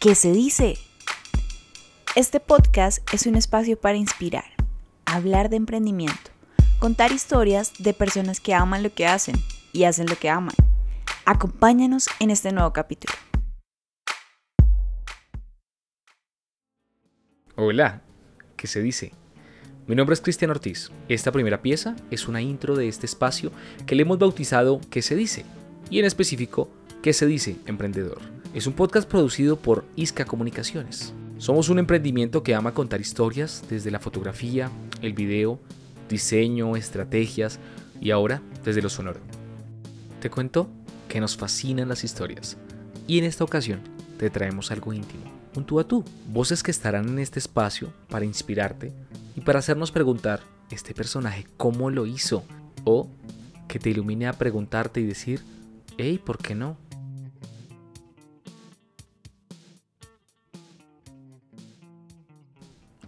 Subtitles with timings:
[0.00, 0.78] ¿Qué se dice?
[2.16, 4.46] Este podcast es un espacio para inspirar,
[5.04, 6.30] hablar de emprendimiento,
[6.78, 9.34] contar historias de personas que aman lo que hacen
[9.74, 10.54] y hacen lo que aman.
[11.26, 13.12] Acompáñanos en este nuevo capítulo.
[17.56, 18.00] Hola,
[18.56, 19.12] ¿qué se dice?
[19.86, 20.90] Mi nombre es Cristian Ortiz.
[21.10, 23.52] Esta primera pieza es una intro de este espacio
[23.84, 25.44] que le hemos bautizado ¿Qué se dice?
[25.90, 26.70] Y en específico,
[27.02, 28.39] ¿Qué se dice, emprendedor?
[28.52, 31.14] Es un podcast producido por Isca Comunicaciones.
[31.38, 34.72] Somos un emprendimiento que ama contar historias desde la fotografía,
[35.02, 35.60] el video,
[36.08, 37.60] diseño, estrategias
[38.00, 39.20] y ahora desde lo sonoro.
[40.20, 40.68] Te cuento
[41.08, 42.56] que nos fascinan las historias
[43.06, 43.82] y en esta ocasión
[44.18, 45.22] te traemos algo íntimo,
[45.54, 48.92] un tú a tú, voces que estarán en este espacio para inspirarte
[49.36, 50.40] y para hacernos preguntar,
[50.72, 52.42] ¿este personaje cómo lo hizo?
[52.82, 53.08] O
[53.68, 55.40] que te ilumine a preguntarte y decir,
[55.98, 56.76] hey, ¿por qué no?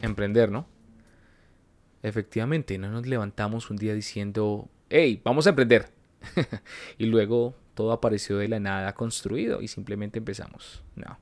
[0.00, 0.66] Emprender, ¿no?
[2.02, 5.90] Efectivamente, no nos levantamos un día diciendo, hey, vamos a emprender.
[6.98, 10.82] y luego todo apareció de la nada construido y simplemente empezamos.
[10.96, 11.18] No.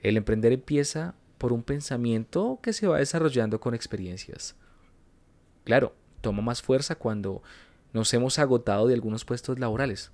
[0.00, 4.56] El emprender empieza por un pensamiento que se va desarrollando con experiencias.
[5.64, 7.42] Claro, toma más fuerza cuando
[7.92, 10.10] nos hemos agotado de algunos puestos laborales,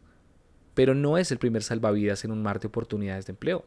[0.74, 3.64] pero no es el primer salvavidas en un mar de oportunidades de empleo.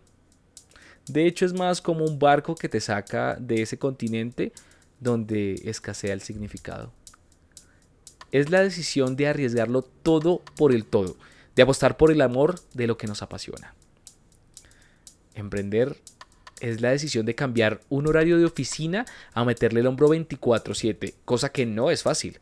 [1.08, 4.54] De hecho, es más como un barco que te saca de ese continente
[5.00, 6.94] donde escasea el significado.
[8.32, 11.18] Es la decisión de arriesgarlo todo por el todo,
[11.56, 13.76] de apostar por el amor de lo que nos apasiona.
[15.36, 15.98] Emprender
[16.62, 21.52] es la decisión de cambiar un horario de oficina a meterle el hombro 24/7, cosa
[21.52, 22.40] que no es fácil,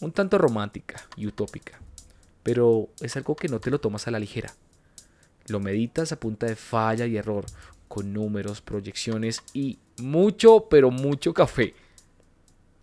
[0.00, 1.80] un tanto romántica y utópica,
[2.42, 4.54] pero es algo que no te lo tomas a la ligera.
[5.46, 7.44] Lo meditas a punta de falla y error,
[7.94, 11.74] con números, proyecciones y mucho, pero mucho café.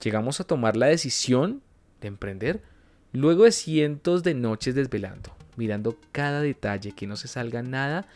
[0.01, 1.61] Llegamos a tomar la decisión
[1.99, 2.63] de emprender
[3.11, 8.07] luego de cientos de noches desvelando, mirando cada detalle que no se salga nada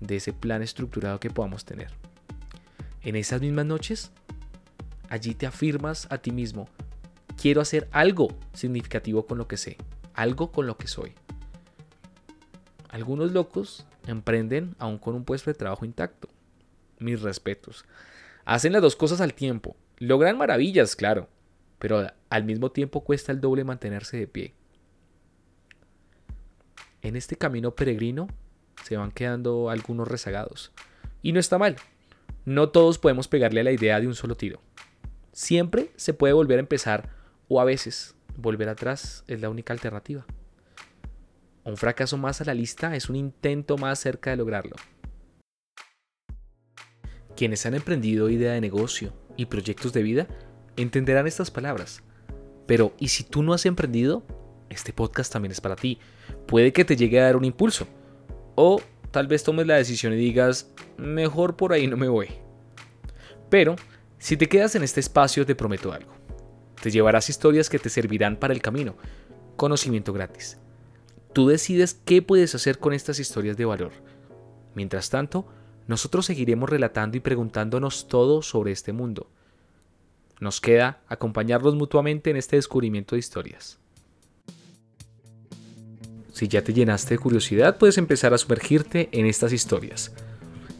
[0.00, 1.92] de ese plan estructurado que podamos tener.
[3.02, 4.10] En esas mismas noches,
[5.08, 6.68] allí te afirmas a ti mismo,
[7.40, 9.76] quiero hacer algo significativo con lo que sé,
[10.14, 11.12] algo con lo que soy.
[12.88, 16.28] Algunos locos emprenden aún con un puesto de trabajo intacto
[17.00, 17.84] mis respetos.
[18.44, 19.76] Hacen las dos cosas al tiempo.
[19.98, 21.28] Logran maravillas, claro,
[21.78, 24.54] pero al mismo tiempo cuesta el doble mantenerse de pie.
[27.02, 28.28] En este camino peregrino
[28.84, 30.72] se van quedando algunos rezagados.
[31.22, 31.76] Y no está mal.
[32.44, 34.60] No todos podemos pegarle a la idea de un solo tiro.
[35.32, 37.10] Siempre se puede volver a empezar
[37.48, 40.26] o a veces volver atrás es la única alternativa.
[41.64, 44.76] Un fracaso más a la lista es un intento más cerca de lograrlo.
[47.40, 50.26] Quienes han emprendido idea de negocio y proyectos de vida
[50.76, 52.02] entenderán estas palabras.
[52.66, 54.22] Pero, ¿y si tú no has emprendido?
[54.68, 55.98] Este podcast también es para ti.
[56.46, 57.86] Puede que te llegue a dar un impulso.
[58.56, 62.28] O tal vez tomes la decisión y digas, mejor por ahí no me voy.
[63.48, 63.74] Pero,
[64.18, 66.12] si te quedas en este espacio, te prometo algo.
[66.82, 68.96] Te llevarás historias que te servirán para el camino.
[69.56, 70.58] Conocimiento gratis.
[71.32, 73.92] Tú decides qué puedes hacer con estas historias de valor.
[74.74, 75.46] Mientras tanto,
[75.90, 79.26] nosotros seguiremos relatando y preguntándonos todo sobre este mundo.
[80.38, 83.80] Nos queda acompañarnos mutuamente en este descubrimiento de historias.
[86.32, 90.12] Si ya te llenaste de curiosidad, puedes empezar a sumergirte en estas historias.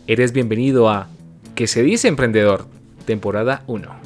[0.06, 1.08] Eres bienvenido a
[1.56, 2.66] ¿Qué se dice emprendedor?
[3.04, 3.99] Temporada 1.